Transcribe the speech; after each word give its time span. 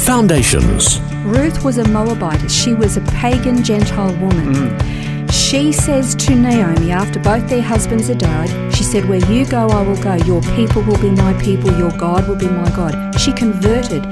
Foundations. 0.00 0.98
Ruth 1.24 1.62
was 1.62 1.78
a 1.78 1.86
Moabite. 1.88 2.50
She 2.50 2.72
was 2.72 2.96
a 2.96 3.02
pagan 3.02 3.62
Gentile 3.62 4.16
woman. 4.16 4.54
Mm. 4.54 5.32
She 5.32 5.72
says 5.72 6.14
to 6.16 6.34
Naomi, 6.34 6.90
after 6.90 7.20
both 7.20 7.48
their 7.48 7.62
husbands 7.62 8.08
had 8.08 8.18
died, 8.18 8.74
she 8.74 8.82
said, 8.82 9.08
Where 9.08 9.24
you 9.30 9.44
go, 9.46 9.68
I 9.68 9.82
will 9.82 10.02
go. 10.02 10.14
Your 10.24 10.40
people 10.56 10.82
will 10.82 10.98
be 11.00 11.10
my 11.10 11.34
people. 11.34 11.76
Your 11.78 11.92
God 11.92 12.26
will 12.26 12.36
be 12.36 12.48
my 12.48 12.68
God. 12.70 13.14
She 13.20 13.32
converted. 13.32 14.02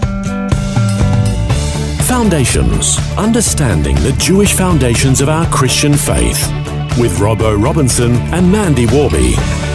Foundations. 2.04 2.98
Understanding 3.16 3.96
the 3.96 4.14
Jewish 4.18 4.52
foundations 4.52 5.20
of 5.20 5.28
our 5.28 5.46
Christian 5.46 5.94
faith. 5.94 6.46
With 6.98 7.18
Robbo 7.18 7.60
Robinson 7.60 8.12
and 8.32 8.50
Mandy 8.50 8.86
Warby. 8.86 9.67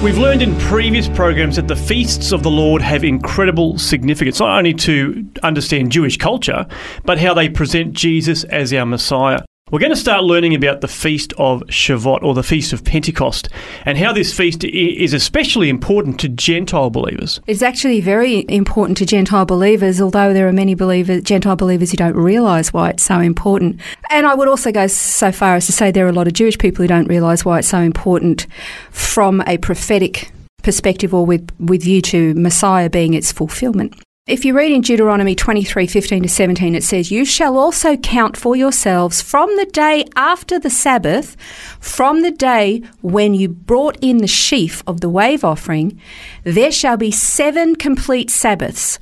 We've 0.00 0.16
learned 0.16 0.42
in 0.42 0.56
previous 0.60 1.08
programs 1.08 1.56
that 1.56 1.66
the 1.66 1.74
feasts 1.74 2.30
of 2.30 2.44
the 2.44 2.50
Lord 2.50 2.80
have 2.82 3.02
incredible 3.02 3.78
significance, 3.78 4.38
not 4.38 4.56
only 4.56 4.72
to 4.74 5.28
understand 5.42 5.90
Jewish 5.90 6.16
culture, 6.16 6.68
but 7.04 7.18
how 7.18 7.34
they 7.34 7.48
present 7.48 7.94
Jesus 7.94 8.44
as 8.44 8.72
our 8.72 8.86
Messiah. 8.86 9.40
We're 9.70 9.80
going 9.80 9.92
to 9.92 9.96
start 9.96 10.24
learning 10.24 10.54
about 10.54 10.80
the 10.80 10.88
Feast 10.88 11.34
of 11.36 11.60
Shavuot 11.64 12.22
or 12.22 12.32
the 12.32 12.42
Feast 12.42 12.72
of 12.72 12.84
Pentecost 12.84 13.50
and 13.84 13.98
how 13.98 14.14
this 14.14 14.34
feast 14.34 14.64
is 14.64 15.12
especially 15.12 15.68
important 15.68 16.18
to 16.20 16.28
Gentile 16.30 16.88
believers. 16.88 17.38
It's 17.46 17.60
actually 17.60 18.00
very 18.00 18.46
important 18.48 18.96
to 18.98 19.04
Gentile 19.04 19.44
believers, 19.44 20.00
although 20.00 20.32
there 20.32 20.48
are 20.48 20.54
many 20.54 20.74
believers, 20.74 21.22
Gentile 21.22 21.54
believers 21.54 21.90
who 21.90 21.98
don't 21.98 22.16
realise 22.16 22.72
why 22.72 22.88
it's 22.88 23.02
so 23.02 23.20
important. 23.20 23.78
And 24.08 24.26
I 24.26 24.34
would 24.34 24.48
also 24.48 24.72
go 24.72 24.86
so 24.86 25.30
far 25.30 25.56
as 25.56 25.66
to 25.66 25.72
say 25.72 25.90
there 25.90 26.06
are 26.06 26.10
a 26.10 26.12
lot 26.12 26.26
of 26.26 26.32
Jewish 26.32 26.56
people 26.56 26.82
who 26.82 26.88
don't 26.88 27.06
realise 27.06 27.44
why 27.44 27.58
it's 27.58 27.68
so 27.68 27.80
important 27.80 28.46
from 28.90 29.42
a 29.46 29.58
prophetic 29.58 30.32
perspective 30.62 31.12
or 31.12 31.26
with, 31.26 31.46
with 31.60 31.82
view 31.82 32.00
to 32.00 32.32
Messiah 32.32 32.88
being 32.88 33.12
its 33.12 33.32
fulfilment. 33.32 33.94
If 34.28 34.44
you 34.44 34.54
read 34.54 34.72
in 34.72 34.82
Deuteronomy 34.82 35.34
23 35.34 35.86
15 35.86 36.24
to 36.24 36.28
17, 36.28 36.74
it 36.74 36.84
says, 36.84 37.10
You 37.10 37.24
shall 37.24 37.56
also 37.56 37.96
count 37.96 38.36
for 38.36 38.54
yourselves 38.54 39.22
from 39.22 39.48
the 39.56 39.64
day 39.64 40.04
after 40.16 40.58
the 40.58 40.68
Sabbath, 40.68 41.34
from 41.80 42.20
the 42.20 42.30
day 42.30 42.82
when 43.00 43.32
you 43.32 43.48
brought 43.48 43.96
in 44.02 44.18
the 44.18 44.26
sheaf 44.26 44.82
of 44.86 45.00
the 45.00 45.08
wave 45.08 45.44
offering, 45.44 45.98
there 46.44 46.70
shall 46.70 46.98
be 46.98 47.10
seven 47.10 47.74
complete 47.74 48.28
Sabbaths. 48.28 48.98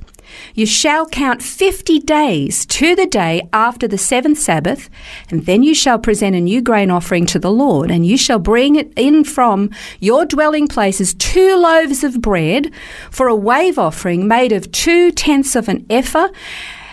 You 0.53 0.65
shall 0.65 1.05
count 1.07 1.41
fifty 1.41 1.99
days 1.99 2.65
to 2.67 2.95
the 2.95 3.05
day 3.05 3.47
after 3.53 3.87
the 3.87 3.97
seventh 3.97 4.39
Sabbath, 4.39 4.89
and 5.29 5.45
then 5.45 5.63
you 5.63 5.73
shall 5.73 5.99
present 5.99 6.35
a 6.35 6.41
new 6.41 6.61
grain 6.61 6.91
offering 6.91 7.25
to 7.27 7.39
the 7.39 7.51
Lord, 7.51 7.91
and 7.91 8.05
you 8.05 8.17
shall 8.17 8.39
bring 8.39 8.75
it 8.75 8.91
in 8.95 9.23
from 9.23 9.69
your 9.99 10.25
dwelling 10.25 10.67
places 10.67 11.13
two 11.13 11.55
loaves 11.55 12.03
of 12.03 12.21
bread 12.21 12.71
for 13.11 13.27
a 13.27 13.35
wave 13.35 13.77
offering 13.77 14.27
made 14.27 14.51
of 14.51 14.71
two 14.71 15.11
tenths 15.11 15.55
of 15.55 15.69
an 15.69 15.85
ephah, 15.89 16.29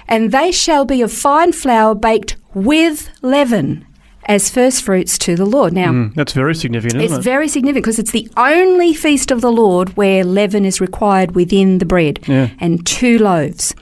and 0.07 0.33
they 0.33 0.53
shall 0.53 0.85
be 0.85 1.03
of 1.03 1.13
fine 1.13 1.53
flour 1.53 1.95
baked 1.95 2.37
with 2.53 3.11
leaven 3.23 3.87
as 4.27 4.49
first 4.51 4.83
fruits 4.83 5.19
to 5.19 5.37
the 5.37 5.45
Lord. 5.45 5.73
Now, 5.73 5.91
Mm, 5.93 6.15
that's 6.15 6.33
very 6.33 6.55
significant, 6.55 7.03
isn't 7.03 7.17
it's 7.19 7.27
it? 7.27 7.29
very 7.31 7.47
significant 7.49 7.85
because 7.85 7.99
it's 7.99 8.11
the 8.13 8.29
only 8.37 8.95
feast 8.95 9.31
of 9.31 9.41
the 9.41 9.53
Lord 9.53 9.97
where 9.97 10.25
leaven 10.25 10.65
is 10.65 10.81
required 10.81 11.35
within 11.35 11.79
the 11.79 11.85
bread 11.85 12.21
Yeah. 12.27 12.49
and 12.61 12.85
two 12.87 13.19
loaves. 13.19 13.75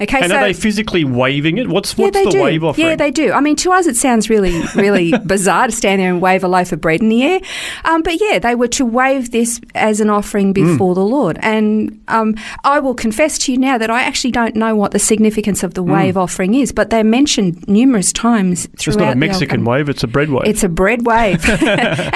Okay, 0.00 0.20
and 0.20 0.30
so 0.30 0.36
are 0.36 0.44
they 0.44 0.52
physically 0.52 1.04
waving 1.04 1.58
it? 1.58 1.68
What's, 1.68 1.96
yeah, 1.96 2.06
what's 2.06 2.16
they 2.18 2.24
the 2.24 2.30
do. 2.30 2.42
wave 2.42 2.64
offering? 2.64 2.86
Yeah, 2.88 2.96
they 2.96 3.10
do. 3.10 3.32
I 3.32 3.40
mean, 3.40 3.56
to 3.56 3.72
us, 3.72 3.86
it 3.86 3.96
sounds 3.96 4.28
really, 4.28 4.60
really 4.74 5.12
bizarre 5.24 5.66
to 5.66 5.72
stand 5.72 6.00
there 6.00 6.10
and 6.10 6.20
wave 6.20 6.44
a 6.44 6.48
loaf 6.48 6.72
of 6.72 6.80
bread 6.80 7.00
in 7.00 7.08
the 7.08 7.22
air. 7.22 7.40
Um, 7.84 8.02
but 8.02 8.20
yeah, 8.20 8.38
they 8.38 8.54
were 8.54 8.68
to 8.68 8.84
wave 8.84 9.30
this 9.30 9.60
as 9.74 10.00
an 10.00 10.10
offering 10.10 10.52
Mm. 10.52 10.54
before 10.54 10.94
the 10.94 11.04
Lord. 11.04 11.38
And 11.42 12.00
um, 12.08 12.34
I 12.64 12.78
will 12.78 12.94
confess 12.94 13.38
to 13.40 13.52
you 13.52 13.58
now 13.58 13.78
that 13.78 13.90
I 13.90 14.02
actually 14.02 14.32
don't 14.32 14.54
know 14.56 14.74
what 14.76 14.90
the 14.92 14.98
significance 14.98 15.62
of 15.62 15.74
the 15.74 15.82
wave 15.82 16.16
offering 16.16 16.54
is, 16.54 16.72
but 16.72 16.90
they're 16.90 17.02
mentioned 17.04 17.66
numerous 17.68 18.12
times 18.12 18.66
throughout 18.76 18.94
It's 18.94 18.96
not 18.96 19.12
a 19.14 19.16
Mexican 19.16 19.48
Covenant. 19.48 19.64
Wave, 19.76 19.88
it's 19.88 20.02
a 20.02 20.06
bread 20.08 20.30
wave. 20.30 20.46
It's 20.46 20.64
a 20.64 20.68
bread 20.68 21.06
wave. 21.06 21.44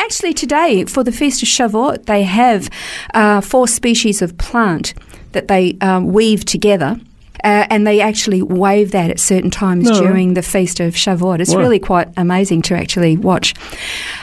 Actually, 0.07 0.35
today 0.35 0.85
for 0.87 1.05
the 1.05 1.13
Feast 1.13 1.43
of 1.43 1.49
Shavuot, 1.49 2.07
they 2.07 2.23
have 2.23 2.71
uh, 3.15 3.41
four 3.41 3.69
species 3.69 4.23
of 4.23 4.37
plant 4.39 4.95
that 5.33 5.49
they 5.49 5.77
um, 5.81 6.13
weave 6.13 6.45
together. 6.45 6.99
Uh, 7.43 7.65
and 7.71 7.87
they 7.87 8.03
actually 8.03 8.43
wave 8.43 8.91
that 8.91 9.09
at 9.11 9.19
certain 9.19 9.51
times 9.51 9.89
No. 9.89 9.99
during 9.99 10.35
the 10.35 10.43
Feast 10.43 10.79
of 10.79 10.93
Shavuot. 10.95 11.41
It's 11.41 11.55
Wow. 11.55 11.61
really 11.61 11.79
quite 11.79 12.09
amazing 12.19 12.61
to 12.63 12.77
actually 12.77 13.17
watch. 13.17 13.55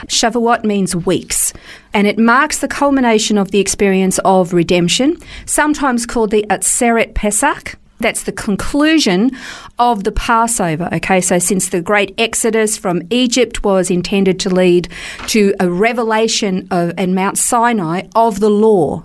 Shavuot 0.06 0.64
means 0.64 0.96
weeks, 0.96 1.52
and 1.96 2.06
it 2.06 2.20
marks 2.20 2.60
the 2.60 2.68
culmination 2.68 3.40
of 3.40 3.50
the 3.50 3.58
experience 3.60 4.20
of 4.24 4.54
redemption, 4.54 5.18
sometimes 5.48 6.06
called 6.06 6.30
the 6.30 6.46
Atzeret 6.52 7.16
Pesach. 7.16 7.76
That's 8.00 8.24
the 8.24 8.32
conclusion 8.32 9.32
of 9.80 10.04
the 10.04 10.12
Passover. 10.12 10.90
Okay, 10.94 11.20
so 11.20 11.40
since 11.40 11.70
the 11.70 11.82
great 11.82 12.14
exodus 12.18 12.78
from 12.78 13.02
Egypt 13.10 13.64
was 13.64 13.90
intended 13.90 14.40
to 14.42 14.50
lead 14.50 14.88
to 15.28 15.56
a 15.60 15.70
revelation 15.70 16.68
of, 16.70 16.98
in 16.98 17.16
Mount 17.16 17.38
Sinai 17.38 18.04
of 18.16 18.40
the 18.40 18.50
law, 18.50 19.04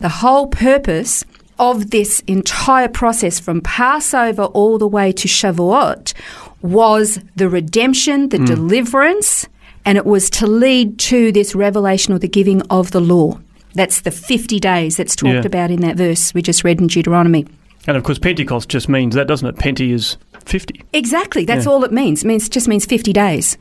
the 0.00 0.08
whole 0.08 0.46
purpose 0.46 1.24
of 1.58 1.90
this 1.90 2.20
entire 2.26 2.88
process 2.88 3.38
from 3.38 3.60
Passover 3.60 4.44
all 4.44 4.78
the 4.78 4.88
way 4.88 5.12
to 5.12 5.28
Shavuot 5.28 6.14
was 6.62 7.20
the 7.36 7.48
redemption, 7.48 8.30
the 8.30 8.38
mm. 8.38 8.46
deliverance, 8.46 9.46
and 9.84 9.98
it 9.98 10.06
was 10.06 10.30
to 10.30 10.46
lead 10.46 10.98
to 11.00 11.32
this 11.32 11.54
revelation 11.54 12.14
or 12.14 12.18
the 12.18 12.28
giving 12.28 12.62
of 12.70 12.92
the 12.92 13.00
law. 13.00 13.38
That's 13.74 14.00
the 14.00 14.10
50 14.10 14.58
days 14.58 14.96
that's 14.96 15.14
talked 15.14 15.34
Yeah. 15.34 15.46
about 15.46 15.70
in 15.70 15.80
that 15.82 15.96
verse 15.96 16.34
we 16.34 16.42
just 16.42 16.64
read 16.64 16.80
in 16.80 16.86
Deuteronomy. 16.86 17.46
And 17.86 17.96
of 17.96 18.04
course, 18.04 18.18
Pentecost 18.18 18.68
just 18.68 18.88
means 18.88 19.14
that, 19.14 19.26
doesn't 19.26 19.48
it? 19.48 19.56
Penti 19.56 19.92
is 19.92 20.16
50. 20.44 20.82
Exactly, 20.92 21.44
that's 21.44 21.66
Yeah. 21.66 21.72
all 21.72 21.84
it 21.84 21.92
means. 21.92 22.22
It 22.24 22.26
means 22.26 22.48
just 22.48 22.68
means 22.68 22.84
50 22.86 23.12
days. 23.12 23.56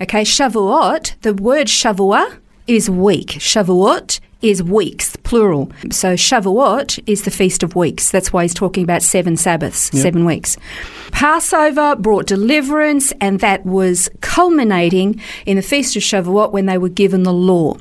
Okay, 0.00 0.22
Shavuot, 0.22 1.14
the 1.22 1.34
word 1.34 1.66
Shavua 1.68 2.34
is 2.66 2.88
week. 2.90 3.28
Shavuot 3.38 4.20
is 4.42 4.62
weeks, 4.62 5.16
plural. 5.22 5.70
So 5.90 6.14
Shavuot 6.14 7.02
is 7.06 7.22
the 7.22 7.30
feast 7.30 7.62
of 7.62 7.74
weeks. 7.74 8.10
That's 8.10 8.30
why 8.32 8.42
he's 8.42 8.52
talking 8.52 8.84
about 8.84 9.02
seven 9.02 9.36
Sabbaths, 9.38 9.90
seven 9.98 10.26
weeks. 10.26 10.58
Passover 11.12 11.96
brought 11.96 12.26
deliverance, 12.26 13.12
and 13.20 13.40
that 13.40 13.64
was 13.64 14.10
culminating 14.20 15.18
in 15.46 15.56
the 15.56 15.62
feast 15.62 15.96
of 15.96 16.02
Shavuot 16.02 16.52
when 16.52 16.66
they 16.66 16.76
were 16.76 16.88
given 16.90 17.22
the 17.22 17.32
law. 17.32 17.76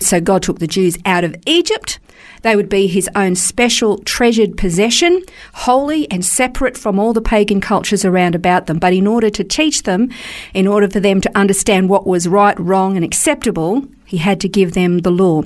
So 0.00 0.20
God 0.20 0.42
took 0.42 0.58
the 0.58 0.66
Jews 0.66 0.96
out 1.04 1.22
of 1.24 1.34
Egypt. 1.44 1.98
They 2.46 2.54
would 2.54 2.68
be 2.68 2.86
his 2.86 3.10
own 3.16 3.34
special 3.34 3.98
treasured 3.98 4.56
possession, 4.56 5.24
holy 5.52 6.08
and 6.12 6.24
separate 6.24 6.76
from 6.76 6.96
all 6.96 7.12
the 7.12 7.20
pagan 7.20 7.60
cultures 7.60 8.04
around 8.04 8.36
about 8.36 8.68
them. 8.68 8.78
But 8.78 8.92
in 8.92 9.04
order 9.04 9.30
to 9.30 9.42
teach 9.42 9.82
them, 9.82 10.10
in 10.54 10.68
order 10.68 10.88
for 10.88 11.00
them 11.00 11.20
to 11.22 11.36
understand 11.36 11.88
what 11.88 12.06
was 12.06 12.28
right, 12.28 12.56
wrong, 12.60 12.94
and 12.94 13.04
acceptable, 13.04 13.82
he 14.04 14.18
had 14.18 14.40
to 14.42 14.48
give 14.48 14.74
them 14.74 14.98
the 14.98 15.10
law. 15.10 15.42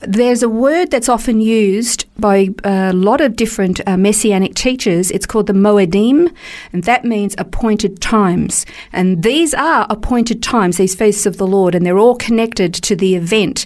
There's 0.00 0.42
a 0.42 0.48
word 0.50 0.90
that's 0.90 1.08
often 1.08 1.40
used 1.40 2.04
by 2.20 2.50
a 2.64 2.92
lot 2.92 3.22
of 3.22 3.34
different 3.34 3.80
uh, 3.86 3.96
messianic 3.96 4.54
teachers. 4.54 5.10
It's 5.10 5.24
called 5.24 5.46
the 5.46 5.54
Moedim, 5.54 6.30
and 6.70 6.84
that 6.84 7.06
means 7.06 7.34
appointed 7.38 8.02
times. 8.02 8.66
And 8.92 9.22
these 9.22 9.54
are 9.54 9.86
appointed 9.88 10.42
times, 10.42 10.76
these 10.76 10.94
feasts 10.94 11.24
of 11.24 11.38
the 11.38 11.46
Lord, 11.46 11.74
and 11.74 11.86
they're 11.86 11.96
all 11.96 12.16
connected 12.16 12.74
to 12.74 12.94
the 12.94 13.14
event 13.14 13.64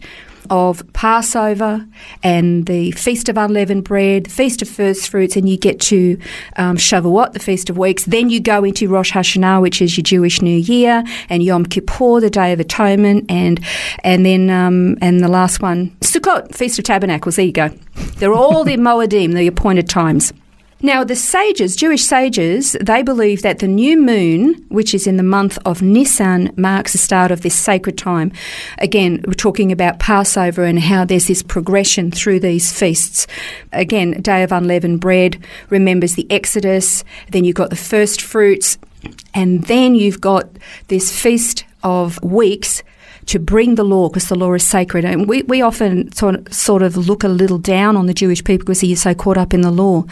of 0.48 0.82
Passover 0.92 1.86
and 2.22 2.66
the 2.66 2.92
Feast 2.92 3.28
of 3.28 3.36
Unleavened 3.36 3.84
Bread, 3.84 4.24
the 4.24 4.30
Feast 4.30 4.62
of 4.62 4.68
First 4.68 5.08
Fruits, 5.08 5.36
and 5.36 5.48
you 5.48 5.58
get 5.58 5.80
to 5.82 6.18
um, 6.56 6.76
Shavuot, 6.76 7.32
the 7.32 7.38
Feast 7.38 7.70
of 7.70 7.76
Weeks. 7.76 8.04
Then 8.04 8.30
you 8.30 8.40
go 8.40 8.64
into 8.64 8.88
Rosh 8.88 9.12
Hashanah, 9.12 9.60
which 9.60 9.82
is 9.82 9.96
your 9.96 10.02
Jewish 10.02 10.40
New 10.40 10.56
Year, 10.56 11.04
and 11.28 11.42
Yom 11.42 11.66
Kippur, 11.66 12.20
the 12.20 12.30
Day 12.30 12.52
of 12.52 12.60
Atonement, 12.60 13.26
and 13.28 13.60
and 14.04 14.24
then 14.24 14.50
um, 14.50 14.96
and 15.00 15.20
the 15.20 15.28
last 15.28 15.60
one, 15.60 15.90
Sukkot, 16.00 16.54
Feast 16.54 16.78
of 16.78 16.84
Tabernacles. 16.84 17.36
There 17.36 17.44
you 17.44 17.52
go. 17.52 17.68
They're 18.16 18.32
all 18.32 18.64
the 18.64 18.76
Moedim, 18.76 19.34
the 19.34 19.46
appointed 19.46 19.88
times. 19.88 20.32
Now, 20.82 21.04
the 21.04 21.14
sages, 21.14 21.76
Jewish 21.76 22.04
sages, 22.04 22.74
they 22.80 23.02
believe 23.02 23.42
that 23.42 23.58
the 23.58 23.68
new 23.68 24.00
moon, 24.00 24.64
which 24.70 24.94
is 24.94 25.06
in 25.06 25.18
the 25.18 25.22
month 25.22 25.58
of 25.66 25.82
Nisan, 25.82 26.54
marks 26.56 26.92
the 26.92 26.98
start 26.98 27.30
of 27.30 27.42
this 27.42 27.54
sacred 27.54 27.98
time. 27.98 28.32
Again, 28.78 29.22
we're 29.26 29.34
talking 29.34 29.72
about 29.72 29.98
Passover 29.98 30.64
and 30.64 30.78
how 30.78 31.04
there's 31.04 31.26
this 31.26 31.42
progression 31.42 32.10
through 32.10 32.40
these 32.40 32.72
feasts. 32.72 33.26
Again, 33.74 34.22
Day 34.22 34.42
of 34.42 34.52
Unleavened 34.52 35.00
Bread 35.00 35.44
remembers 35.68 36.14
the 36.14 36.26
Exodus, 36.30 37.04
then 37.30 37.44
you've 37.44 37.56
got 37.56 37.68
the 37.68 37.76
first 37.76 38.22
fruits, 38.22 38.78
and 39.34 39.64
then 39.64 39.94
you've 39.94 40.22
got 40.22 40.48
this 40.88 41.14
feast 41.14 41.64
of 41.82 42.22
weeks 42.22 42.82
to 43.26 43.38
bring 43.38 43.74
the 43.74 43.84
law 43.84 44.08
because 44.08 44.28
the 44.30 44.34
law 44.34 44.54
is 44.54 44.64
sacred. 44.64 45.04
And 45.04 45.28
we, 45.28 45.42
we 45.42 45.60
often 45.60 46.10
sort 46.12 46.82
of 46.82 46.96
look 46.96 47.22
a 47.22 47.28
little 47.28 47.58
down 47.58 47.98
on 47.98 48.06
the 48.06 48.14
Jewish 48.14 48.42
people 48.42 48.64
because 48.64 48.82
you're 48.82 48.96
so 48.96 49.14
caught 49.14 49.36
up 49.36 49.52
in 49.52 49.60
the 49.60 49.70
law. 49.70 50.04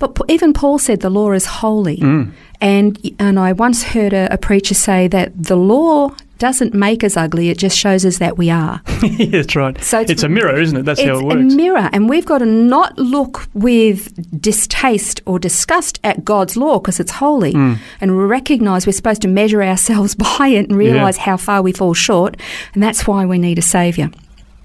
But 0.00 0.16
even 0.28 0.52
Paul 0.52 0.78
said 0.80 1.00
the 1.00 1.10
law 1.10 1.30
is 1.32 1.46
holy. 1.46 1.98
Mm. 1.98 2.32
And, 2.60 3.14
and 3.20 3.38
I 3.38 3.52
once 3.52 3.84
heard 3.84 4.12
a, 4.12 4.32
a 4.34 4.36
preacher 4.36 4.74
say 4.74 5.06
that 5.08 5.30
the 5.40 5.56
law 5.56 6.10
doesn't 6.38 6.72
make 6.74 7.04
us 7.04 7.16
ugly, 7.18 7.50
it 7.50 7.58
just 7.58 7.76
shows 7.78 8.04
us 8.06 8.16
that 8.18 8.36
we 8.38 8.48
are. 8.50 8.80
yeah, 9.02 9.26
that's 9.30 9.54
right. 9.54 9.82
So 9.84 10.00
it's, 10.00 10.10
it's- 10.10 10.22
a 10.24 10.28
mirror, 10.28 10.58
isn't 10.58 10.76
it? 10.76 10.82
That's 10.84 11.00
how 11.02 11.18
it 11.18 11.24
works. 11.24 11.40
it's 11.42 11.54
a 11.54 11.56
mirror, 11.56 11.88
and 11.92 12.08
we've 12.08 12.24
got 12.26 12.38
to 12.38 12.46
not 12.46 12.98
look 12.98 13.46
with 13.54 14.40
distaste 14.40 15.20
or 15.26 15.38
disgust 15.38 16.00
at 16.02 16.24
God's 16.24 16.56
law 16.56 16.78
because 16.78 16.98
it's 16.98 17.12
holy, 17.12 17.52
Mm. 17.52 17.78
and 18.00 18.28
recognise 18.28 18.86
we're 18.86 18.92
supposed 18.92 19.22
to 19.22 19.28
measure 19.28 19.62
ourselves 19.62 20.14
by 20.38 20.48
it 20.48 20.68
and 20.70 20.76
realise 20.78 21.18
how 21.18 21.36
far 21.36 21.60
we 21.62 21.72
fall 21.72 21.92
short, 21.94 22.36
and 22.74 22.82
that's 22.82 23.06
why 23.06 23.24
we 23.26 23.38
need 23.38 23.58
a 23.58 23.62
saviour. 23.62 24.10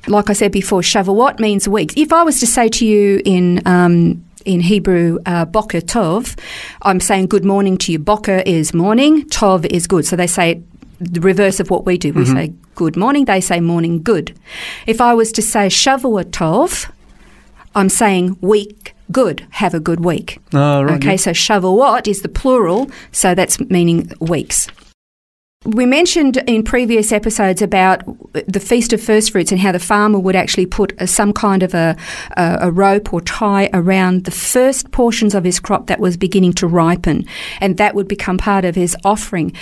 Like 0.08 0.30
I 0.30 0.34
said 0.34 0.52
before, 0.52 0.82
Shavuot 0.82 1.40
means 1.40 1.68
weeks. 1.68 1.94
If 1.98 2.14
I 2.14 2.24
was 2.24 2.40
to 2.40 2.48
say 2.48 2.68
to 2.70 2.86
you 2.86 3.22
in 3.26 3.62
um, 3.68 4.24
in 4.46 4.62
Hebrew, 4.62 5.20
uh, 5.26 5.46
Boker 5.46 5.82
Tov, 5.82 6.40
I'm 6.84 7.00
saying 7.00 7.28
good 7.28 7.44
morning 7.44 7.78
to 7.80 7.92
you. 7.92 8.00
Boker 8.00 8.44
is 8.46 8.74
morning, 8.74 9.26
Tov 9.30 9.66
is 9.66 9.88
good. 9.88 10.06
So 10.06 10.16
they 10.16 10.28
say 10.28 10.62
the 11.00 11.20
reverse 11.20 11.60
of 11.60 11.70
what 11.70 11.86
we 11.86 11.98
do. 11.98 12.14
We 12.14 12.26
say 12.26 12.54
good 12.76 12.96
morning, 12.96 13.26
they 13.26 13.42
say 13.42 13.60
morning 13.60 14.02
good. 14.02 14.38
If 14.86 15.02
I 15.02 15.14
was 15.14 15.32
to 15.34 15.42
say 15.42 15.68
Shavuot 15.68 16.32
Tov, 16.32 16.90
I'm 17.74 17.90
saying 17.90 18.38
week 18.42 18.94
good, 19.12 19.46
have 19.52 19.74
a 19.74 19.80
good 19.80 20.04
week. 20.04 20.40
Oh, 20.54 20.84
right. 20.84 20.96
Okay, 20.96 21.18
so 21.18 21.32
Shavuot 21.32 22.08
is 22.08 22.22
the 22.22 22.30
plural, 22.30 22.90
so 23.12 23.36
that's 23.36 23.60
meaning 23.60 24.12
weeks. 24.20 24.68
We 25.66 25.88
mentioned 25.88 26.38
in 26.46 26.62
previous 26.62 27.12
episodes 27.12 27.60
about 27.60 28.04
the 28.34 28.60
Feast 28.60 28.94
of 28.94 29.02
First 29.02 29.32
Fruits 29.32 29.52
and 29.52 29.60
how 29.60 29.72
the 29.72 29.80
farmer 29.80 30.20
would 30.20 30.36
actually 30.36 30.68
put 30.68 30.94
a, 31.00 31.08
some 31.08 31.34
kind 31.34 31.64
of 31.64 31.74
a, 31.74 31.98
a, 32.38 32.58
a 32.62 32.72
rope 32.72 33.12
or 33.12 33.20
tie 33.22 33.72
around 33.74 34.26
the 34.26 34.32
first 34.32 34.92
portions 34.92 35.34
of 35.34 35.44
his 35.44 35.60
crop 35.60 35.88
that 35.88 36.00
was 36.00 36.18
beginning 36.18 36.54
to 36.54 36.68
ripen, 36.68 37.26
and 37.62 37.78
that 37.78 37.96
would 37.96 38.08
become 38.08 38.38
part 38.38 38.64
of 38.64 38.76
his 38.76 38.96
offering. 39.04 39.54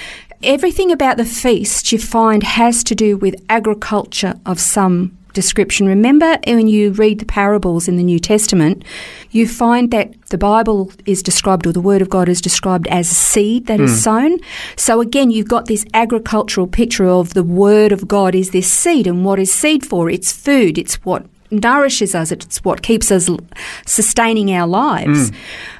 Everything 0.43 0.91
about 0.91 1.15
the 1.15 1.23
feast 1.23 1.93
you 1.93 1.99
find 1.99 2.43
has 2.43 2.83
to 2.83 2.95
do 2.95 3.15
with 3.15 3.41
agriculture 3.47 4.37
of 4.45 4.59
some 4.59 5.17
description. 5.33 5.87
Remember 5.87 6.37
when 6.45 6.67
you 6.67 6.91
read 6.91 7.19
the 7.19 7.25
parables 7.25 7.87
in 7.87 7.97
the 7.97 8.03
New 8.03 8.19
Testament, 8.19 8.83
you 9.31 9.47
find 9.47 9.91
that 9.91 10.13
the 10.29 10.37
Bible 10.37 10.91
is 11.05 11.21
described, 11.21 11.67
or 11.67 11.71
the 11.71 11.81
Word 11.81 12.01
of 12.01 12.09
God 12.09 12.29
is 12.29 12.41
described 12.41 12.87
as 12.87 13.11
a 13.11 13.15
seed 13.15 13.67
that 13.67 13.79
is 13.79 13.91
hmm. 13.91 13.97
sown. 13.97 14.39
So 14.75 15.01
again, 15.01 15.31
you've 15.31 15.47
got 15.47 15.65
this 15.65 15.85
agricultural 15.93 16.67
picture 16.67 17.07
of 17.07 17.33
the 17.33 17.43
Word 17.43 17.91
of 17.91 18.07
God 18.07 18.35
is 18.35 18.51
this 18.51 18.71
seed. 18.71 19.07
And 19.07 19.25
what 19.25 19.39
is 19.39 19.53
seed 19.53 19.85
for? 19.85 20.09
It's 20.09 20.31
food, 20.31 20.77
it's 20.77 20.95
what 21.05 21.25
nourishes 21.53 22.15
us, 22.15 22.31
it's 22.31 22.63
what 22.63 22.81
keeps 22.81 23.11
us 23.11 23.29
sustaining 23.85 24.51
our 24.51 24.67
lives. 24.67 25.31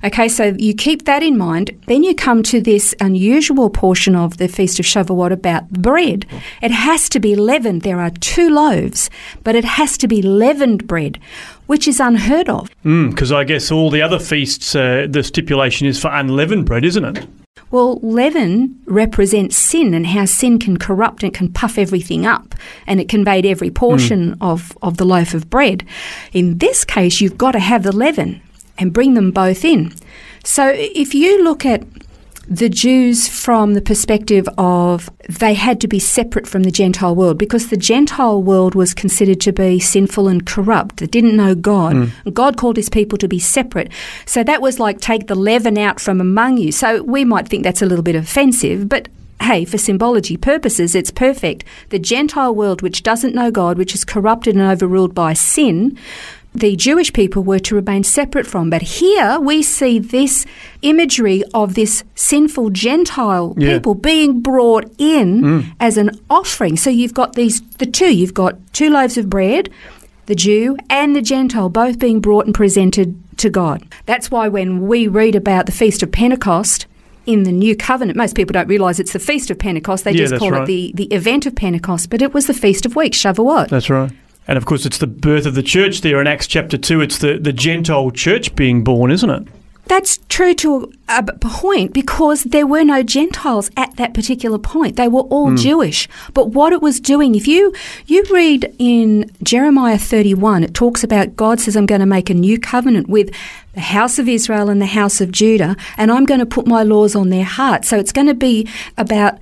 Okay, 0.03 0.27
so 0.29 0.55
you 0.57 0.73
keep 0.73 1.05
that 1.05 1.23
in 1.23 1.37
mind. 1.37 1.71
Then 1.87 2.03
you 2.03 2.13
come 2.15 2.43
to 2.43 2.61
this 2.61 2.93
unusual 2.99 3.69
portion 3.69 4.15
of 4.15 4.37
the 4.37 4.47
Feast 4.47 4.79
of 4.79 4.85
Shavuot 4.85 5.31
about 5.31 5.69
bread. 5.69 6.25
It 6.61 6.71
has 6.71 7.09
to 7.09 7.19
be 7.19 7.35
leavened. 7.35 7.81
There 7.81 7.99
are 7.99 8.09
two 8.09 8.49
loaves, 8.49 9.09
but 9.43 9.55
it 9.55 9.65
has 9.65 9.97
to 9.99 10.07
be 10.07 10.21
leavened 10.21 10.87
bread, 10.87 11.19
which 11.67 11.87
is 11.87 11.99
unheard 11.99 12.49
of. 12.49 12.69
Because 12.83 13.31
I 13.31 13.43
guess 13.43 13.71
all 13.71 13.89
the 13.89 14.01
other 14.01 14.19
feasts, 14.19 14.75
uh, 14.75 15.07
the 15.09 15.23
stipulation 15.23 15.87
is 15.87 15.99
for 15.99 16.09
unleavened 16.09 16.65
bread, 16.65 16.85
isn't 16.85 17.05
it? 17.05 17.25
Well, 17.71 17.99
leaven 18.01 18.79
represents 18.85 19.57
sin 19.57 19.93
and 19.93 20.07
how 20.07 20.25
sin 20.25 20.59
can 20.59 20.77
corrupt 20.77 21.23
and 21.23 21.33
can 21.33 21.51
puff 21.51 21.77
everything 21.77 22.25
up, 22.25 22.55
and 22.85 22.99
it 22.99 23.09
conveyed 23.09 23.45
every 23.45 23.69
hmm. 23.69 23.73
portion 23.73 24.37
of, 24.41 24.77
of 24.81 24.97
the 24.97 25.05
loaf 25.05 25.33
of 25.33 25.49
bread. 25.49 25.85
In 26.31 26.59
this 26.59 26.85
case, 26.85 27.19
you've 27.21 27.37
got 27.37 27.51
to 27.51 27.59
have 27.59 27.83
the 27.83 27.91
leaven 27.91 28.41
and 28.77 28.93
bring 28.93 29.13
them 29.13 29.31
both 29.31 29.65
in. 29.65 29.93
So 30.43 30.71
if 30.75 31.13
you 31.13 31.43
look 31.43 31.65
at 31.65 31.83
the 32.47 32.69
Jews 32.69 33.27
from 33.27 33.73
the 33.73 33.81
perspective 33.81 34.47
of 34.57 35.09
they 35.29 35.53
had 35.53 35.79
to 35.81 35.87
be 35.87 35.99
separate 35.99 36.45
from 36.45 36.63
the 36.63 36.71
Gentile 36.71 37.15
world 37.15 37.37
because 37.37 37.69
the 37.69 37.77
Gentile 37.77 38.41
world 38.41 38.75
was 38.75 38.93
considered 38.93 39.39
to 39.41 39.53
be 39.53 39.79
sinful 39.79 40.27
and 40.27 40.45
corrupt. 40.45 40.97
They 40.97 41.07
didn't 41.07 41.37
know 41.37 41.55
God. 41.55 41.95
Hmm. 41.95 42.29
God 42.31 42.57
called 42.57 42.75
his 42.75 42.89
people 42.89 43.17
to 43.19 43.27
be 43.27 43.39
separate. 43.39 43.91
So 44.25 44.43
that 44.43 44.61
was 44.61 44.79
like 44.79 44.99
take 44.99 45.27
the 45.27 45.35
leaven 45.35 45.77
out 45.77 45.99
from 45.99 46.19
among 46.19 46.57
you. 46.57 46.71
So 46.71 47.03
we 47.03 47.23
might 47.23 47.47
think 47.47 47.63
that's 47.63 47.81
a 47.81 47.85
little 47.85 48.03
bit 48.03 48.15
offensive, 48.15 48.89
but 48.89 49.07
hey, 49.41 49.65
for 49.65 49.77
symbology 49.77 50.37
purposes, 50.37 50.95
it's 50.95 51.11
perfect. 51.11 51.63
The 51.89 51.99
Gentile 51.99 52.53
world, 52.53 52.81
which 52.81 53.03
doesn't 53.03 53.35
know 53.35 53.51
God, 53.51 53.77
which 53.77 53.93
is 53.93 54.05
corrupted 54.05 54.55
and 54.55 54.63
overruled 54.63 55.13
by 55.13 55.33
sin, 55.33 55.97
the 56.55 56.75
Jewish 56.75 57.11
people 57.13 57.43
were 57.43 57.59
to 57.59 57.75
remain 57.75 58.03
separate 58.03 58.45
from. 58.45 58.69
But 58.69 58.81
here 58.83 59.39
we 59.39 59.63
see 59.63 59.99
this 59.99 60.45
imagery 60.81 61.43
of 61.53 61.73
this 61.73 62.03
sinful 62.15 62.69
Gentile 62.71 63.53
Yeah. 63.57 63.77
people 63.77 63.95
being 63.95 64.41
brought 64.41 64.85
in 64.97 65.41
mm. 65.41 65.75
as 65.79 65.97
an 65.97 66.11
offering. 66.29 66.77
So 66.77 66.89
you've 66.89 67.13
got 67.13 67.33
these, 67.33 67.61
the 67.77 67.85
two, 67.85 68.13
you've 68.15 68.33
got 68.33 68.55
two 68.73 68.89
loaves 68.89 69.17
of 69.17 69.29
bread, 69.29 69.69
the 70.27 70.35
Jew 70.35 70.77
and 70.89 71.15
the 71.15 71.21
Gentile 71.21 71.69
both 71.69 71.99
being 71.99 72.19
brought 72.21 72.45
and 72.45 72.53
presented 72.55 73.15
to 73.37 73.49
God. 73.49 73.83
That's 74.05 74.29
why 74.29 74.47
when 74.47 74.87
we 74.87 75.07
read 75.07 75.35
about 75.35 75.65
the 75.65 75.71
Feast 75.71 76.03
of 76.03 76.11
Pentecost, 76.11 76.85
in 77.25 77.43
the 77.43 77.51
new 77.53 77.73
covenant, 77.75 78.17
most 78.17 78.35
people 78.35 78.51
don't 78.51 78.67
realise 78.67 78.99
it's 78.99 79.13
the 79.13 79.19
Feast 79.19 79.49
of 79.49 79.57
Pentecost. 79.57 80.03
They 80.03 80.11
Yeah, 80.11 80.25
just 80.27 80.35
call 80.37 80.51
right. 80.51 80.63
it 80.63 80.65
the, 80.65 80.91
the 80.95 81.05
event 81.15 81.45
of 81.45 81.55
Pentecost, 81.55 82.09
but 82.09 82.21
it 82.21 82.33
was 82.33 82.47
the 82.47 82.53
Feast 82.53 82.85
of 82.85 82.97
Weeks, 82.97 83.17
Shavuot. 83.17 83.69
That's 83.69 83.89
right. 83.89 84.11
And 84.47 84.57
of 84.57 84.65
course, 84.65 84.85
it's 84.85 84.97
the 84.97 85.07
birth 85.07 85.45
of 85.45 85.55
the 85.55 85.63
church 85.63 86.01
there 86.01 86.19
in 86.19 86.27
Acts 86.27 86.47
chapter 86.47 86.77
2. 86.77 87.01
It's 87.01 87.17
the, 87.17 87.37
the 87.37 87.53
Gentile 87.53 88.11
church 88.11 88.55
being 88.55 88.83
born, 88.83 89.11
isn't 89.11 89.29
it? 89.29 89.47
That's 89.85 90.19
true 90.29 90.53
to 90.55 90.91
a 91.09 91.23
point 91.23 91.93
because 91.93 92.45
there 92.45 92.65
were 92.65 92.85
no 92.85 93.03
Gentiles 93.03 93.69
at 93.75 93.95
that 93.97 94.13
particular 94.13 94.57
point. 94.57 94.95
They 94.95 95.09
were 95.09 95.21
all 95.21 95.49
hmm. 95.49 95.57
Jewish. 95.57 96.07
But 96.33 96.51
what 96.51 96.71
it 96.71 96.81
was 96.81 97.01
doing, 97.01 97.35
if 97.35 97.47
you 97.47 97.73
you 98.07 98.23
read 98.31 98.73
in 98.79 99.29
Jeremiah 99.43 99.97
31, 99.97 100.63
it 100.63 100.73
talks 100.73 101.03
about 101.03 101.35
God 101.35 101.59
says, 101.59 101.75
I'm 101.75 101.85
going 101.85 101.99
to 101.99 102.07
make 102.07 102.29
a 102.29 102.33
new 102.33 102.57
covenant 102.59 103.09
with 103.09 103.31
the 103.73 103.81
house 103.81 104.19
of 104.19 104.29
Israel 104.29 104.69
and 104.69 104.81
the 104.81 104.85
house 104.85 105.19
of 105.19 105.31
Judah, 105.31 105.75
and 105.97 106.11
I'm 106.11 106.25
going 106.25 106.39
to 106.39 106.45
put 106.45 106.65
my 106.65 106.83
laws 106.83 107.13
on 107.13 107.29
their 107.29 107.43
heart. 107.43 107.83
So 107.83 107.97
it's 107.97 108.13
going 108.13 108.27
to 108.27 108.33
be 108.33 108.69
about 108.97 109.37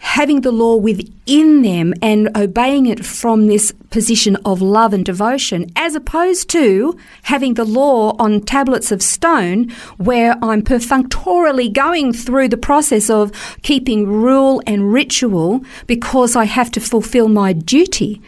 having 0.00 0.40
the 0.40 0.50
law 0.50 0.76
within 0.76 1.62
them 1.62 1.94
and 2.02 2.34
obeying 2.36 2.86
it 2.86 3.04
from 3.04 3.46
this 3.46 3.70
position 3.90 4.36
of 4.44 4.60
love 4.62 4.92
and 4.92 5.04
devotion, 5.04 5.70
as 5.76 5.94
opposed 5.94 6.48
to 6.50 6.96
having 7.24 7.54
the 7.54 7.64
law 7.64 8.16
on 8.18 8.40
tablets 8.40 8.90
of 8.90 9.02
stone 9.02 9.68
where 9.98 10.36
I'm 10.42 10.62
perfunctorily 10.62 11.68
going 11.68 12.12
through 12.12 12.48
the 12.48 12.56
process 12.56 13.10
of 13.10 13.30
keeping 13.62 14.06
rule 14.06 14.62
and 14.66 14.92
ritual 14.92 15.64
because 15.86 16.34
I 16.34 16.44
have 16.44 16.70
to 16.72 16.80
fulfill 16.80 17.28
my 17.28 17.52
duty. 17.52 18.20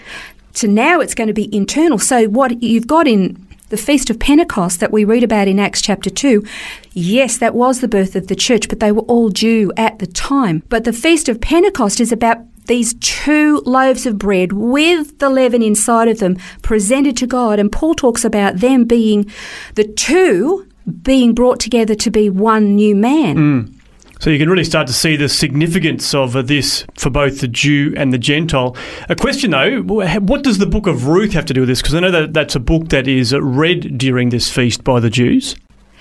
So 0.52 0.68
now 0.68 1.00
it's 1.00 1.14
going 1.14 1.28
to 1.28 1.34
be 1.34 1.54
internal. 1.54 1.98
So 1.98 2.26
what 2.28 2.62
you've 2.62 2.86
got 2.86 3.08
in 3.08 3.46
the 3.72 3.78
Feast 3.78 4.10
of 4.10 4.18
Pentecost 4.18 4.80
that 4.80 4.92
we 4.92 5.02
read 5.02 5.24
about 5.24 5.48
in 5.48 5.58
Acts 5.58 5.80
chapter 5.80 6.10
2, 6.10 6.44
yes, 6.92 7.38
that 7.38 7.54
was 7.54 7.80
the 7.80 7.88
birth 7.88 8.14
of 8.14 8.26
the 8.26 8.36
church, 8.36 8.68
but 8.68 8.80
they 8.80 8.92
were 8.92 9.00
all 9.02 9.30
Jew 9.30 9.72
at 9.78 9.98
the 9.98 10.06
time. 10.06 10.62
But 10.68 10.84
the 10.84 10.92
Feast 10.92 11.26
of 11.26 11.40
Pentecost 11.40 11.98
is 11.98 12.12
about 12.12 12.36
these 12.66 12.92
two 13.00 13.62
loaves 13.64 14.04
of 14.04 14.18
bread 14.18 14.52
with 14.52 15.18
the 15.20 15.30
leaven 15.30 15.62
inside 15.62 16.08
of 16.08 16.18
them 16.18 16.36
presented 16.60 17.16
to 17.16 17.26
God. 17.26 17.58
And 17.58 17.72
Paul 17.72 17.94
talks 17.94 18.26
about 18.26 18.58
them 18.58 18.84
being 18.84 19.32
the 19.74 19.84
two 19.84 20.68
being 21.02 21.32
brought 21.32 21.58
together 21.58 21.94
to 21.94 22.10
be 22.10 22.28
one 22.28 22.76
new 22.76 22.94
man. 22.94 23.36
Mm. 23.36 23.81
So 24.22 24.30
you 24.30 24.38
can 24.38 24.48
really 24.48 24.62
start 24.62 24.86
to 24.86 24.92
see 24.92 25.16
the 25.16 25.28
significance 25.28 26.14
of 26.14 26.46
this 26.46 26.86
for 26.96 27.10
both 27.10 27.40
the 27.40 27.48
Jew 27.48 27.92
and 27.96 28.12
the 28.12 28.18
Gentile. 28.18 28.76
A 29.08 29.16
question 29.16 29.50
though, 29.50 29.82
what 29.82 30.44
does 30.44 30.58
the 30.58 30.66
book 30.66 30.86
of 30.86 31.08
Ruth 31.08 31.32
have 31.32 31.44
to 31.46 31.52
do 31.52 31.62
with 31.62 31.68
this? 31.68 31.82
Because 31.82 31.96
I 31.96 31.98
know 31.98 32.12
that 32.12 32.32
that's 32.32 32.54
a 32.54 32.60
book 32.60 32.90
that 32.90 33.08
is 33.08 33.34
read 33.34 33.98
during 33.98 34.28
this 34.28 34.48
feast 34.48 34.84
by 34.84 35.00
the 35.00 35.10
Jews. 35.10 35.56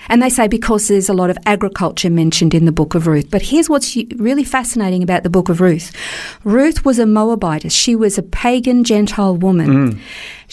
And 0.08 0.22
they 0.22 0.28
say 0.28 0.48
because 0.48 0.88
there's 0.88 1.08
a 1.08 1.14
lot 1.14 1.30
of 1.30 1.38
agriculture 1.46 2.10
mentioned 2.10 2.54
in 2.54 2.64
the 2.64 2.72
book 2.72 2.94
of 2.94 3.06
Ruth. 3.06 3.30
But 3.30 3.42
here's 3.42 3.68
what's 3.68 3.96
really 4.16 4.44
fascinating 4.44 5.02
about 5.02 5.22
the 5.22 5.30
book 5.30 5.48
of 5.48 5.60
Ruth 5.60 5.92
Ruth 6.44 6.84
was 6.84 6.98
a 6.98 7.06
Moabitess. 7.06 7.72
She 7.72 7.94
was 7.96 8.18
a 8.18 8.22
pagan 8.22 8.84
Gentile 8.84 9.36
woman. 9.36 9.68
Mm. 9.68 10.00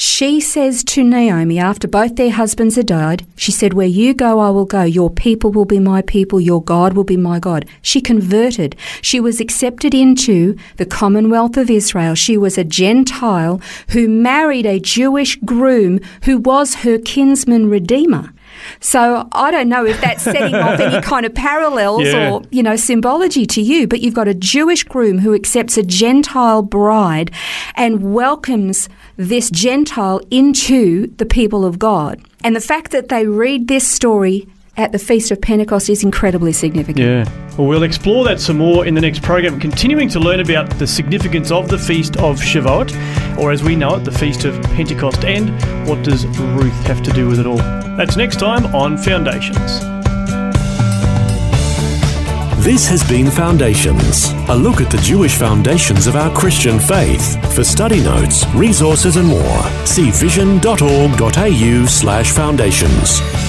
She 0.01 0.39
says 0.39 0.81
to 0.85 1.03
Naomi, 1.03 1.59
after 1.59 1.85
both 1.85 2.15
their 2.15 2.31
husbands 2.31 2.77
had 2.77 2.85
died, 2.85 3.25
she 3.35 3.51
said, 3.51 3.73
Where 3.73 3.85
you 3.85 4.13
go, 4.13 4.39
I 4.39 4.49
will 4.49 4.63
go. 4.63 4.83
Your 4.83 5.09
people 5.09 5.51
will 5.51 5.65
be 5.65 5.79
my 5.79 6.01
people. 6.01 6.39
Your 6.39 6.63
God 6.63 6.93
will 6.93 7.03
be 7.03 7.17
my 7.17 7.37
God. 7.37 7.65
She 7.81 7.99
converted. 7.99 8.77
She 9.01 9.19
was 9.19 9.41
accepted 9.41 9.93
into 9.93 10.55
the 10.77 10.85
Commonwealth 10.85 11.57
of 11.57 11.69
Israel. 11.69 12.15
She 12.15 12.37
was 12.37 12.57
a 12.57 12.63
Gentile 12.63 13.59
who 13.89 14.07
married 14.07 14.65
a 14.65 14.79
Jewish 14.79 15.35
groom 15.37 15.99
who 16.23 16.37
was 16.37 16.75
her 16.75 16.97
kinsman 16.97 17.69
redeemer. 17.69 18.31
So 18.79 19.27
I 19.31 19.51
don't 19.51 19.69
know 19.69 19.85
if 19.85 19.99
that's 20.01 20.23
setting 20.23 20.55
off 20.55 20.79
any 20.79 21.01
kind 21.13 21.25
of 21.25 21.33
parallels 21.33 22.03
Yeah. 22.03 22.31
or, 22.31 22.41
you 22.51 22.63
know, 22.63 22.75
symbology 22.75 23.45
to 23.47 23.61
you, 23.61 23.87
but 23.87 24.01
you've 24.01 24.13
got 24.13 24.27
a 24.27 24.33
Jewish 24.33 24.83
groom 24.83 25.19
who 25.19 25.33
accepts 25.33 25.77
a 25.77 25.83
Gentile 25.83 26.61
bride 26.61 27.31
and 27.75 28.13
welcomes 28.13 28.89
this 29.17 29.49
Gentile 29.49 30.21
into 30.31 31.07
the 31.17 31.25
people 31.25 31.65
of 31.65 31.79
God. 31.79 32.21
And 32.43 32.55
the 32.55 32.61
fact 32.61 32.91
that 32.91 33.09
they 33.09 33.25
read 33.27 33.67
this 33.67 33.87
story 33.87 34.47
at 34.77 34.91
the 34.93 34.99
Feast 34.99 35.29
of 35.31 35.41
Pentecost 35.41 35.89
is 35.89 36.03
incredibly 36.03 36.53
significant. 36.53 36.99
Yeah. 37.27 37.48
Well, 37.59 37.67
we'll 37.67 37.83
explore 37.83 38.23
that 38.23 38.39
some 38.39 38.57
more 38.57 38.85
in 38.85 38.93
the 38.93 39.01
next 39.01 39.21
program, 39.21 39.59
continuing 39.59 40.07
to 40.09 40.19
learn 40.21 40.39
about 40.39 40.69
the 40.79 40.87
significance 40.87 41.51
of 41.51 41.67
the 41.67 41.77
Feast 41.77 42.15
of 42.15 42.39
Shavuot, 42.39 43.37
or 43.37 43.51
as 43.51 43.61
we 43.63 43.75
know 43.75 43.95
it, 43.95 44.05
the 44.05 44.13
Feast 44.13 44.45
of 44.45 44.63
Pentecost, 44.63 45.25
and 45.25 45.49
what 45.85 46.01
does 46.01 46.25
Ruth 46.25 46.85
have 46.85 47.03
to 47.03 47.11
do 47.11 47.27
with 47.27 47.37
it 47.37 47.45
all. 47.45 47.57
That's 47.97 48.15
next 48.15 48.39
time 48.39 48.73
on 48.73 48.97
Foundations. 48.97 49.81
This 52.63 52.87
has 52.87 53.03
been 53.09 53.29
Foundations, 53.29 54.31
a 54.47 54.55
look 54.55 54.79
at 54.79 54.89
the 54.89 54.99
Jewish 54.99 55.35
foundations 55.35 56.07
of 56.07 56.15
our 56.15 56.33
Christian 56.33 56.79
faith. 56.79 57.53
For 57.53 57.65
study 57.65 58.01
notes, 58.01 58.45
resources, 58.55 59.17
and 59.17 59.27
more, 59.27 59.63
see 59.85 60.11
vision.org.au 60.11 61.85
slash 61.87 62.31
foundations. 62.31 63.48